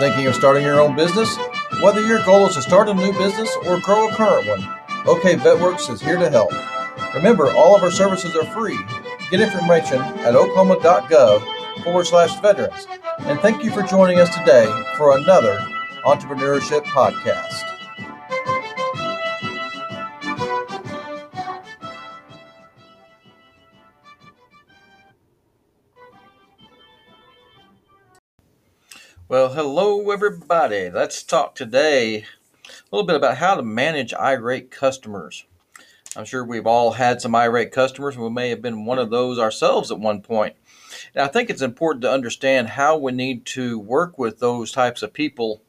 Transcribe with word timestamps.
Thinking 0.00 0.28
of 0.28 0.34
starting 0.34 0.64
your 0.64 0.80
own 0.80 0.96
business? 0.96 1.36
Whether 1.82 2.00
your 2.00 2.24
goal 2.24 2.46
is 2.46 2.54
to 2.54 2.62
start 2.62 2.88
a 2.88 2.94
new 2.94 3.12
business 3.18 3.54
or 3.66 3.78
grow 3.80 4.08
a 4.08 4.14
current 4.14 4.48
one, 4.48 4.66
OK 5.06 5.34
VetWorks 5.34 5.92
is 5.92 6.00
here 6.00 6.16
to 6.16 6.30
help. 6.30 6.50
Remember, 7.14 7.52
all 7.52 7.76
of 7.76 7.82
our 7.82 7.90
services 7.90 8.34
are 8.34 8.46
free. 8.54 8.78
Get 9.30 9.42
information 9.42 10.00
at 10.00 10.34
oklahoma.gov 10.34 11.84
forward 11.84 12.06
slash 12.06 12.34
veterans. 12.40 12.86
And 13.18 13.38
thank 13.40 13.62
you 13.62 13.70
for 13.70 13.82
joining 13.82 14.18
us 14.18 14.34
today 14.38 14.64
for 14.96 15.18
another 15.18 15.58
Entrepreneurship 16.06 16.84
Podcast. 16.84 17.69
Well, 29.30 29.50
hello, 29.52 30.10
everybody. 30.10 30.90
Let's 30.90 31.22
talk 31.22 31.54
today 31.54 32.24
a 32.64 32.72
little 32.90 33.06
bit 33.06 33.14
about 33.14 33.36
how 33.36 33.54
to 33.54 33.62
manage 33.62 34.12
irate 34.12 34.72
customers. 34.72 35.44
I'm 36.16 36.24
sure 36.24 36.44
we've 36.44 36.66
all 36.66 36.90
had 36.90 37.20
some 37.20 37.36
irate 37.36 37.70
customers. 37.70 38.18
We 38.18 38.28
may 38.28 38.48
have 38.48 38.60
been 38.60 38.86
one 38.86 38.98
of 38.98 39.10
those 39.10 39.38
ourselves 39.38 39.92
at 39.92 40.00
one 40.00 40.20
point. 40.20 40.56
And 41.14 41.22
I 41.22 41.28
think 41.28 41.48
it's 41.48 41.62
important 41.62 42.02
to 42.02 42.10
understand 42.10 42.70
how 42.70 42.98
we 42.98 43.12
need 43.12 43.46
to 43.46 43.78
work 43.78 44.18
with 44.18 44.40
those 44.40 44.72
types 44.72 45.00
of 45.00 45.12
people 45.12 45.62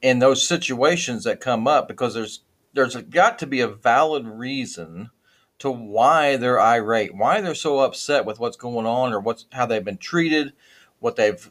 in 0.00 0.20
those 0.20 0.46
situations 0.46 1.24
that 1.24 1.40
come 1.40 1.66
up 1.66 1.88
because 1.88 2.14
there's 2.14 2.42
there's 2.74 2.94
got 2.94 3.40
to 3.40 3.46
be 3.48 3.58
a 3.58 3.66
valid 3.66 4.24
reason 4.24 5.10
to 5.58 5.68
why 5.68 6.36
they're 6.36 6.60
irate, 6.60 7.12
why 7.12 7.40
they're 7.40 7.56
so 7.56 7.80
upset 7.80 8.24
with 8.24 8.38
what's 8.38 8.56
going 8.56 8.86
on 8.86 9.12
or 9.12 9.18
what's 9.18 9.46
how 9.50 9.66
they've 9.66 9.84
been 9.84 9.98
treated, 9.98 10.52
what 11.00 11.16
they've 11.16 11.50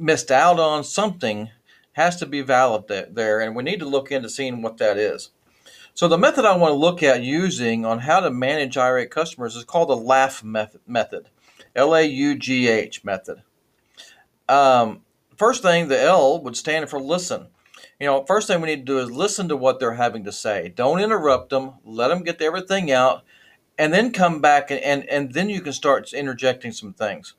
missed 0.00 0.30
out 0.30 0.58
on 0.58 0.82
something 0.82 1.50
has 1.92 2.16
to 2.16 2.26
be 2.26 2.40
valid 2.40 2.84
there, 3.14 3.40
and 3.40 3.54
we 3.54 3.62
need 3.62 3.80
to 3.80 3.88
look 3.88 4.10
into 4.10 4.28
seeing 4.28 4.62
what 4.62 4.78
that 4.78 4.96
is. 4.96 5.30
So 5.94 6.08
the 6.08 6.18
method 6.18 6.44
I 6.44 6.56
want 6.56 6.72
to 6.72 6.76
look 6.76 7.02
at 7.02 7.22
using 7.22 7.84
on 7.84 8.00
how 8.00 8.20
to 8.20 8.30
manage 8.30 8.78
irate 8.78 9.10
customers 9.10 9.56
is 9.56 9.64
called 9.64 9.90
the 9.90 9.96
LAUGH 9.96 10.42
method, 10.86 11.28
L-A-U-G-H 11.76 13.04
method. 13.04 13.42
Um, 14.48 15.02
first 15.36 15.62
thing, 15.62 15.88
the 15.88 16.00
L 16.00 16.42
would 16.42 16.56
stand 16.56 16.88
for 16.88 17.00
listen. 17.00 17.48
You 17.98 18.06
know, 18.06 18.24
first 18.24 18.46
thing 18.46 18.60
we 18.60 18.68
need 18.68 18.86
to 18.86 18.92
do 18.92 18.98
is 18.98 19.10
listen 19.10 19.48
to 19.48 19.56
what 19.56 19.78
they're 19.78 19.94
having 19.94 20.24
to 20.24 20.32
say. 20.32 20.72
Don't 20.74 21.00
interrupt 21.00 21.50
them. 21.50 21.74
Let 21.84 22.08
them 22.08 22.22
get 22.22 22.40
everything 22.40 22.90
out, 22.90 23.22
and 23.76 23.92
then 23.92 24.12
come 24.12 24.40
back 24.40 24.70
and, 24.70 24.80
and, 24.80 25.08
and 25.08 25.34
then 25.34 25.50
you 25.50 25.60
can 25.60 25.72
start 25.72 26.12
interjecting 26.12 26.72
some 26.72 26.94
things. 26.94 27.34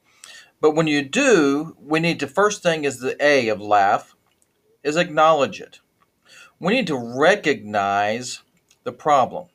But 0.62 0.76
when 0.76 0.88
you 0.88 1.02
do, 1.02 1.76
we 1.80 2.00
need 2.00 2.20
to 2.20 2.28
first 2.28 2.62
thing 2.64 2.86
is 2.86 3.00
the 3.00 3.18
A 3.20 3.50
of 3.50 3.60
laugh 3.60 4.16
is 4.84 4.96
acknowledge 4.96 5.60
it. 5.60 5.80
We 6.60 6.74
need 6.74 6.88
to 6.88 6.98
recognize 7.20 8.44
the 8.84 8.92
problem. 8.92 9.48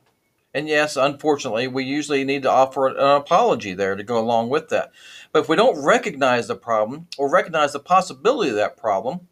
And 0.53 0.69
yes, 0.69 0.97
unfortunately, 0.97 1.69
we 1.69 1.85
usually 1.85 2.25
need 2.25 2.43
to 2.43 2.51
offer 2.51 2.89
an 2.89 2.97
apology 2.97 3.75
there 3.75 3.95
to 3.95 4.03
go 4.03 4.19
along 4.19 4.49
with 4.49 4.69
that. 4.71 4.91
But 5.31 5.41
if 5.41 5.49
we 5.49 5.57
don't 5.57 5.85
recognize 5.85 6.49
the 6.49 6.57
problem 6.57 7.09
or 7.19 7.31
recognize 7.31 7.73
the 7.75 7.79
possibility 7.79 8.51
of 8.51 8.57
that 8.57 8.77
problem, 8.77 9.29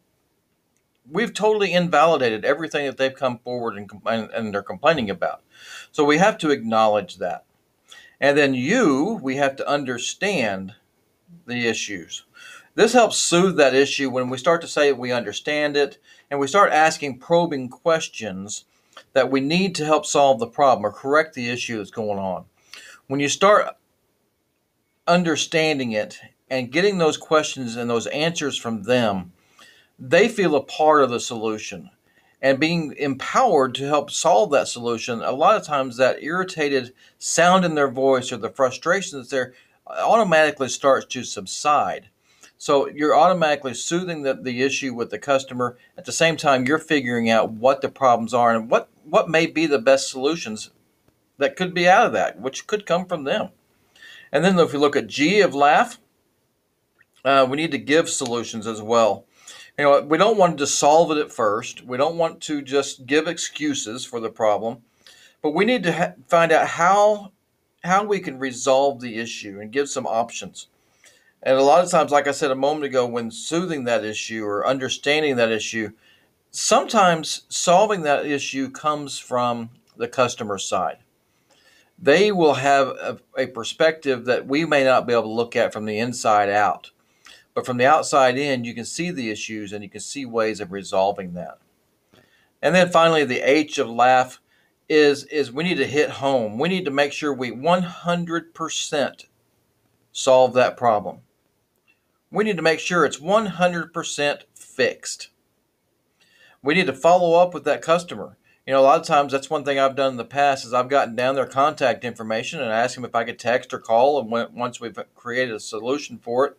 we've 1.09 1.33
totally 1.33 1.73
invalidated 1.73 2.45
everything 2.45 2.85
that 2.85 2.97
they've 2.97 3.13
come 3.13 3.39
forward 3.39 3.75
and, 3.75 3.91
and 4.05 4.53
they're 4.53 4.61
complaining 4.61 5.09
about. 5.09 5.41
So 5.91 6.05
we 6.05 6.19
have 6.19 6.37
to 6.39 6.51
acknowledge 6.51 7.17
that. 7.17 7.43
And 8.21 8.37
then 8.37 8.53
you, 8.53 9.19
we 9.21 9.35
have 9.37 9.55
to 9.57 9.67
understand 9.67 10.75
the 11.45 11.67
issues. 11.67 12.23
This 12.75 12.93
helps 12.93 13.17
soothe 13.17 13.57
that 13.57 13.73
issue 13.73 14.09
when 14.09 14.29
we 14.29 14.37
start 14.37 14.61
to 14.61 14.67
say 14.67 14.91
we 14.91 15.11
understand 15.11 15.77
it 15.77 15.97
and 16.29 16.39
we 16.39 16.47
start 16.47 16.71
asking 16.71 17.19
probing 17.19 17.69
questions 17.69 18.65
that 19.13 19.31
we 19.31 19.39
need 19.39 19.75
to 19.75 19.85
help 19.85 20.05
solve 20.05 20.39
the 20.39 20.47
problem 20.47 20.85
or 20.85 20.91
correct 20.91 21.33
the 21.33 21.49
issue 21.49 21.77
that's 21.77 21.91
going 21.91 22.19
on. 22.19 22.45
When 23.07 23.19
you 23.19 23.29
start 23.29 23.67
understanding 25.07 25.91
it 25.93 26.19
and 26.49 26.71
getting 26.71 26.97
those 26.97 27.17
questions 27.17 27.75
and 27.75 27.89
those 27.89 28.07
answers 28.07 28.57
from 28.57 28.83
them, 28.83 29.31
they 29.97 30.27
feel 30.27 30.55
a 30.55 30.63
part 30.63 31.03
of 31.03 31.09
the 31.09 31.19
solution 31.19 31.91
and 32.41 32.59
being 32.59 32.93
empowered 32.97 33.73
to 33.75 33.87
help 33.87 34.11
solve 34.11 34.51
that 34.51 34.67
solution. 34.67 35.21
A 35.21 35.31
lot 35.31 35.55
of 35.55 35.65
times, 35.65 35.97
that 35.97 36.21
irritated 36.21 36.93
sound 37.17 37.63
in 37.65 37.75
their 37.75 37.89
voice 37.89 38.31
or 38.31 38.37
the 38.37 38.49
frustration 38.49 39.17
that's 39.17 39.31
there 39.31 39.53
automatically 39.87 40.69
starts 40.69 41.05
to 41.07 41.23
subside. 41.23 42.09
So 42.57 42.87
you're 42.87 43.15
automatically 43.15 43.73
soothing 43.73 44.23
the, 44.23 44.33
the 44.33 44.63
issue 44.63 44.93
with 44.93 45.09
the 45.09 45.19
customer. 45.19 45.77
At 45.97 46.05
the 46.05 46.11
same 46.11 46.37
time, 46.37 46.65
you're 46.65 46.79
figuring 46.79 47.29
out 47.29 47.51
what 47.51 47.81
the 47.81 47.89
problems 47.89 48.33
are 48.33 48.55
and 48.55 48.69
what, 48.69 48.89
what 49.03 49.29
may 49.29 49.45
be 49.45 49.65
the 49.65 49.79
best 49.79 50.09
solutions 50.09 50.71
that 51.37 51.55
could 51.55 51.73
be 51.73 51.87
out 51.87 52.07
of 52.07 52.13
that, 52.13 52.39
which 52.39 52.65
could 52.65 52.85
come 52.85 53.05
from 53.05 53.23
them. 53.23 53.49
And 54.31 54.43
then 54.43 54.57
if 54.59 54.73
you 54.73 54.79
look 54.79 54.95
at 54.95 55.07
G 55.07 55.41
of 55.41 55.53
laugh, 55.53 55.99
uh, 57.23 57.45
we 57.49 57.57
need 57.57 57.71
to 57.71 57.77
give 57.77 58.09
solutions 58.09 58.67
as 58.67 58.81
well. 58.81 59.25
You 59.77 59.83
know, 59.83 60.01
we 60.01 60.17
don't 60.17 60.37
want 60.37 60.57
to 60.59 60.67
solve 60.67 61.11
it 61.11 61.17
at 61.17 61.31
first. 61.31 61.85
We 61.85 61.97
don't 61.97 62.17
want 62.17 62.39
to 62.41 62.61
just 62.61 63.05
give 63.05 63.27
excuses 63.27 64.05
for 64.05 64.19
the 64.19 64.29
problem, 64.29 64.83
but 65.41 65.51
we 65.51 65.65
need 65.65 65.83
to 65.83 65.91
ha- 65.91 66.13
find 66.27 66.51
out 66.51 66.67
how 66.67 67.33
how 67.85 68.03
we 68.03 68.19
can 68.19 68.39
resolve 68.39 69.01
the 69.01 69.17
issue 69.17 69.59
and 69.59 69.71
give 69.71 69.89
some 69.89 70.07
options. 70.07 70.67
And 71.43 71.57
a 71.57 71.63
lot 71.63 71.83
of 71.83 71.91
times, 71.91 72.11
like 72.11 72.27
I 72.27 72.31
said 72.31 72.51
a 72.51 72.55
moment 72.55 72.85
ago, 72.85 73.05
when 73.05 73.29
soothing 73.29 73.83
that 73.83 74.03
issue 74.03 74.43
or 74.43 74.67
understanding 74.67 75.35
that 75.35 75.51
issue, 75.51 75.91
sometimes 76.49 77.43
solving 77.49 78.01
that 78.01 78.25
issue 78.25 78.71
comes 78.71 79.19
from 79.19 79.69
the 79.95 80.07
customer 80.07 80.57
side. 80.57 80.97
They 81.97 82.31
will 82.31 82.55
have 82.55 82.87
a, 82.87 83.19
a, 83.37 83.47
perspective 83.47 84.25
that 84.25 84.47
we 84.47 84.65
may 84.65 84.83
not 84.83 85.07
be 85.07 85.13
able 85.13 85.23
to 85.23 85.29
look 85.29 85.55
at 85.55 85.71
from 85.71 85.85
the 85.85 85.99
inside 85.99 86.49
out. 86.49 86.91
But 87.53 87.65
from 87.65 87.77
the 87.77 87.85
outside 87.85 88.37
in, 88.37 88.65
you 88.65 88.73
can 88.73 88.83
see 88.83 89.11
the 89.11 89.29
issues 89.29 89.71
and 89.71 89.81
you 89.81 89.89
can 89.89 90.01
see 90.01 90.25
ways 90.25 90.59
of 90.59 90.73
resolving 90.73 91.33
that. 91.33 91.57
And 92.61 92.75
then 92.75 92.89
finally, 92.89 93.23
the 93.23 93.39
H 93.39 93.77
of 93.77 93.89
laugh 93.89 94.41
is 94.87 95.23
is 95.25 95.51
we 95.51 95.63
need 95.63 95.77
to 95.77 95.87
hit 95.87 96.09
home. 96.11 96.57
We 96.57 96.69
need 96.69 96.85
to 96.85 96.91
make 96.91 97.11
sure 97.11 97.33
we 97.33 97.51
100% 97.51 99.25
solve 100.11 100.53
that 100.53 100.77
problem. 100.77 101.19
We 102.31 102.43
need 102.43 102.57
to 102.57 102.63
make 102.63 102.79
sure 102.79 103.05
it's 103.05 103.19
100% 103.19 104.41
fixed. 104.53 105.29
We 106.61 106.73
need 106.73 106.87
to 106.87 106.93
follow 106.93 107.39
up 107.39 107.53
with 107.53 107.63
that 107.65 107.81
customer. 107.81 108.37
You 108.65 108.73
know, 108.73 108.79
a 108.79 108.81
lot 108.81 108.99
of 108.99 109.05
times 109.05 109.31
that's 109.31 109.49
one 109.49 109.63
thing 109.63 109.77
I've 109.77 109.95
done 109.95 110.13
in 110.13 110.17
the 110.17 110.25
past 110.25 110.65
is 110.65 110.73
I've 110.73 110.89
gotten 110.89 111.15
down 111.15 111.35
their 111.35 111.45
contact 111.45 112.03
information 112.03 112.59
and 112.59 112.71
asked 112.71 112.95
them 112.95 113.05
if 113.05 113.13
I 113.13 113.23
could 113.23 113.37
text 113.37 113.73
or 113.73 113.79
call, 113.79 114.19
and 114.19 114.31
when, 114.31 114.55
once 114.55 114.81
we've 114.81 114.97
created 115.13 115.53
a 115.53 115.59
solution 115.59 116.17
for 116.17 116.45
it, 116.47 116.57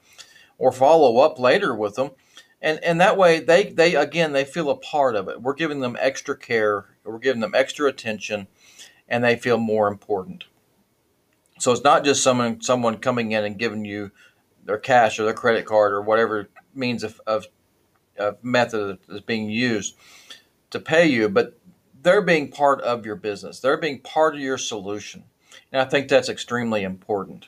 or 0.57 0.71
follow 0.71 1.19
up 1.19 1.39
later 1.39 1.75
with 1.75 1.97
them 1.97 2.13
and 2.61 2.83
and 2.83 3.01
that 3.01 3.17
way 3.17 3.41
they 3.41 3.65
they 3.65 3.95
again 3.95 4.33
they 4.33 4.45
feel 4.45 4.71
a 4.71 4.77
part 4.77 5.15
of 5.15 5.29
it 5.29 5.41
we're 5.43 5.55
giving 5.55 5.81
them 5.81 5.97
extra 6.01 6.37
care 6.37 6.87
we're 7.07 7.19
giving 7.19 7.41
them 7.41 7.55
extra 7.55 7.89
attention 7.89 8.49
and 9.09 9.23
they 9.23 9.37
feel 9.37 9.59
more 9.59 9.89
important. 9.89 10.45
So 11.59 11.73
it's 11.73 11.85
not 11.85 12.05
just 12.05 12.23
someone 12.23 12.61
someone 12.61 12.99
coming 12.99 13.33
in 13.33 13.45
and 13.45 13.59
giving 13.59 13.85
you 13.85 14.11
their 14.65 14.79
cash 14.79 15.19
or 15.19 15.25
their 15.25 15.35
credit 15.35 15.65
card 15.65 15.93
or 15.93 16.03
whatever 16.03 16.49
means 16.75 17.03
of, 17.03 17.21
of, 17.27 17.47
of 18.19 18.43
method 18.43 18.99
is 19.09 19.21
being 19.21 19.49
used 19.49 19.97
to 20.71 20.81
pay 20.81 21.07
you 21.07 21.29
but 21.29 21.59
they're 22.03 22.23
being 22.23 22.51
part 22.51 22.81
of 22.83 23.07
your 23.07 23.17
business. 23.17 23.59
They're 23.59 23.79
being 23.79 24.01
part 24.01 24.35
of 24.35 24.41
your 24.41 24.59
solution. 24.59 25.25
And 25.73 25.81
i 25.81 25.85
think 25.85 26.09
that's 26.09 26.29
extremely 26.29 26.83
important. 26.83 27.47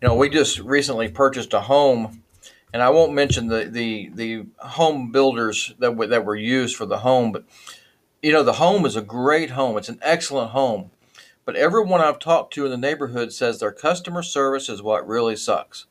You 0.00 0.08
know 0.08 0.14
we 0.14 0.30
just 0.30 0.58
recently 0.60 1.08
purchased 1.08 1.52
a 1.52 1.60
home 1.60 2.22
and 2.72 2.82
I 2.82 2.90
won't 2.90 3.12
mention 3.12 3.48
the 3.48 3.64
the 3.64 4.10
the 4.14 4.46
home 4.58 5.10
builders 5.12 5.74
that 5.78 5.96
that 6.08 6.24
were 6.24 6.36
used 6.36 6.76
for 6.76 6.86
the 6.86 6.98
home, 6.98 7.32
but 7.32 7.44
you 8.22 8.32
know 8.32 8.42
the 8.42 8.54
home 8.54 8.84
is 8.84 8.96
a 8.96 9.02
great 9.02 9.50
home. 9.50 9.78
It's 9.78 9.88
an 9.88 9.98
excellent 10.02 10.50
home, 10.50 10.90
but 11.44 11.56
everyone 11.56 12.00
I've 12.00 12.18
talked 12.18 12.52
to 12.54 12.64
in 12.64 12.70
the 12.70 12.76
neighborhood 12.76 13.32
says 13.32 13.58
their 13.58 13.72
customer 13.72 14.22
service 14.22 14.68
is 14.68 14.82
what 14.82 15.08
really 15.08 15.36
sucks. 15.36 15.86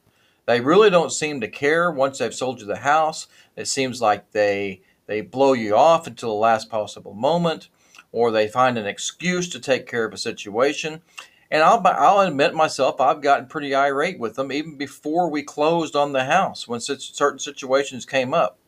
They 0.45 0.61
really 0.61 0.89
don't 0.89 1.11
seem 1.11 1.41
to 1.41 1.47
care 1.47 1.91
once 1.91 2.19
they've 2.19 2.33
sold 2.33 2.59
you 2.59 2.67
the 2.67 2.77
house. 2.77 3.27
It 3.55 3.67
seems 3.67 4.01
like 4.01 4.31
they 4.31 4.81
they 5.07 5.21
blow 5.21 5.53
you 5.53 5.75
off 5.75 6.05
until 6.05 6.29
the 6.29 6.35
last 6.35 6.69
possible 6.69 7.13
moment, 7.13 7.69
or 8.11 8.31
they 8.31 8.47
find 8.47 8.77
an 8.77 8.85
excuse 8.85 9.49
to 9.49 9.59
take 9.59 9.87
care 9.87 10.05
of 10.05 10.13
a 10.13 10.17
situation. 10.17 11.01
And 11.51 11.63
I'll, 11.63 11.81
I'll 11.83 12.19
admit 12.19 12.53
myself, 12.53 13.01
I've 13.01 13.21
gotten 13.21 13.47
pretty 13.47 13.73
irate 13.73 14.19
with 14.19 14.35
them 14.35 14.51
even 14.51 14.77
before 14.77 15.31
we 15.31 15.41
closed 15.41 15.95
on 15.95 16.13
the 16.13 16.25
house 16.25 16.67
when 16.67 16.79
certain 16.79 17.39
situations 17.39 18.05
came 18.05 18.35
up. 18.35 18.59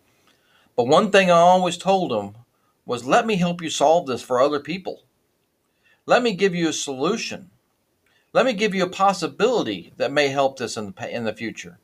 But 0.76 0.88
one 0.88 1.12
thing 1.12 1.30
I 1.30 1.36
always 1.36 1.78
told 1.78 2.10
them 2.10 2.41
was 2.92 3.06
let 3.06 3.26
me 3.26 3.38
help 3.38 3.62
you 3.62 3.70
solve 3.70 4.06
this 4.06 4.22
for 4.22 4.42
other 4.42 4.60
people. 4.60 5.04
Let 6.06 6.22
me 6.22 6.34
give 6.34 6.54
you 6.54 6.68
a 6.68 6.74
solution. 6.74 7.50
Let 8.34 8.46
me 8.46 8.52
give 8.52 8.76
you 8.76 8.84
a 8.84 8.90
possibility 8.90 9.94
that 9.96 10.12
may 10.12 10.28
help 10.28 10.58
this 10.60 10.76
in 10.76 10.94
the, 10.94 11.16
in 11.16 11.24
the 11.24 11.32
future. 11.32 11.80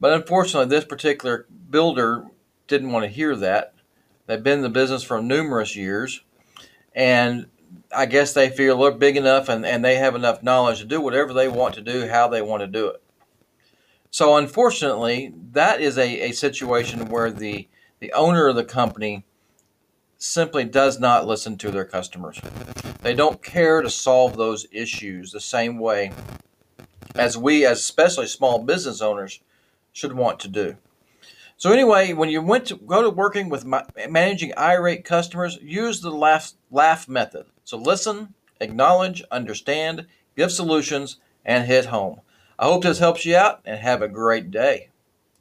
But 0.00 0.14
unfortunately, 0.14 0.70
this 0.70 0.86
particular 0.86 1.46
builder 1.68 2.24
didn't 2.68 2.90
want 2.90 3.04
to 3.04 3.10
hear 3.10 3.36
that. 3.36 3.74
They've 4.26 4.42
been 4.42 4.60
in 4.60 4.62
the 4.62 4.70
business 4.70 5.02
for 5.02 5.20
numerous 5.20 5.76
years, 5.76 6.22
and 6.94 7.44
I 7.94 8.06
guess 8.06 8.32
they 8.32 8.48
feel 8.48 8.78
they're 8.78 8.92
big 8.92 9.18
enough 9.18 9.50
and, 9.50 9.66
and 9.66 9.84
they 9.84 9.96
have 9.96 10.14
enough 10.14 10.42
knowledge 10.42 10.78
to 10.78 10.86
do 10.86 11.02
whatever 11.02 11.34
they 11.34 11.48
want 11.48 11.74
to 11.74 11.82
do, 11.82 12.08
how 12.08 12.28
they 12.28 12.40
want 12.40 12.62
to 12.62 12.66
do 12.66 12.88
it. 12.88 13.02
So, 14.10 14.38
unfortunately, 14.38 15.34
that 15.52 15.82
is 15.82 15.98
a, 15.98 16.30
a 16.30 16.32
situation 16.32 17.10
where 17.10 17.30
the, 17.30 17.68
the 18.00 18.14
owner 18.14 18.48
of 18.48 18.56
the 18.56 18.64
company 18.64 19.26
simply 20.24 20.64
does 20.64 20.98
not 20.98 21.26
listen 21.26 21.56
to 21.58 21.70
their 21.70 21.84
customers. 21.84 22.40
They 23.02 23.14
don't 23.14 23.42
care 23.42 23.82
to 23.82 23.90
solve 23.90 24.36
those 24.36 24.66
issues 24.72 25.30
the 25.30 25.40
same 25.40 25.78
way 25.78 26.12
as 27.14 27.36
we, 27.36 27.66
as 27.66 27.80
especially 27.80 28.26
small 28.26 28.58
business 28.58 29.00
owners, 29.00 29.40
should 29.92 30.14
want 30.14 30.40
to 30.40 30.48
do. 30.48 30.76
So 31.56 31.72
anyway, 31.72 32.12
when 32.14 32.30
you 32.30 32.42
went 32.42 32.66
to 32.66 32.76
go 32.76 33.02
to 33.02 33.10
working 33.10 33.48
with 33.48 33.66
managing 34.08 34.52
irate 34.58 35.04
customers, 35.04 35.58
use 35.62 36.00
the 36.00 36.10
laugh 36.10 36.52
laugh 36.70 37.08
method. 37.08 37.46
So 37.62 37.76
listen, 37.76 38.34
acknowledge, 38.60 39.22
understand, 39.30 40.06
give 40.36 40.50
solutions, 40.50 41.18
and 41.44 41.66
hit 41.66 41.86
home. 41.86 42.22
I 42.58 42.64
hope 42.64 42.82
this 42.82 42.98
helps 42.98 43.24
you 43.24 43.36
out 43.36 43.60
and 43.64 43.78
have 43.78 44.02
a 44.02 44.08
great 44.08 44.50
day. 44.50 44.88